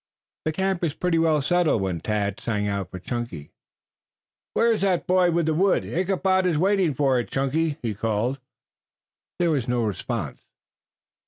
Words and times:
The 0.45 0.51
camp 0.51 0.81
was 0.81 0.95
pretty 0.95 1.19
well 1.19 1.43
settled 1.43 1.83
when 1.83 1.99
Tad 1.99 2.39
sang 2.39 2.67
out 2.67 2.89
for 2.89 2.97
Chunky. 2.97 3.51
"Where 4.55 4.71
is 4.71 4.81
that 4.81 5.05
boy 5.05 5.29
with 5.29 5.45
the 5.45 5.53
wood? 5.53 5.85
Ichabod 5.85 6.47
is 6.47 6.57
waiting 6.57 6.95
for 6.95 7.19
it. 7.19 7.29
Chunky!" 7.29 7.77
he 7.83 7.93
called. 7.93 8.39
There 9.37 9.51
was 9.51 9.67
no 9.67 9.83
response. 9.83 10.41